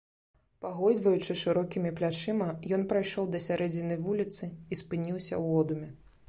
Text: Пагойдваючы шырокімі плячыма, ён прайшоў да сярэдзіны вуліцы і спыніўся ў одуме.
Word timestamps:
Пагойдваючы 0.65 1.35
шырокімі 1.41 1.91
плячыма, 1.99 2.47
ён 2.79 2.87
прайшоў 2.95 3.29
да 3.35 3.43
сярэдзіны 3.49 3.99
вуліцы 4.07 4.51
і 4.71 4.81
спыніўся 4.83 5.29
ў 5.43 5.63
одуме. 5.63 5.89